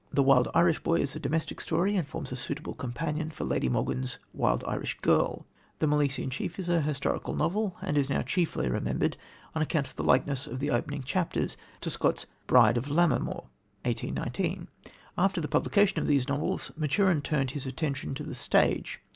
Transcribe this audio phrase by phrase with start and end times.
[0.11, 3.69] The Wild Irish Boy is a domestic story, and forms a suitable companion for Lady
[3.69, 5.45] Morgan's Wild Irish Girl.
[5.77, 9.15] The Milesian Chief is a historical novel, and is now chiefly remembered
[9.53, 13.43] on account of the likeness of the opening chapters to Scott's Bride of Lammermoor
[13.85, 14.67] (1819).
[15.19, 19.01] After the publication of these novels, Maturin turned his attention to the stage.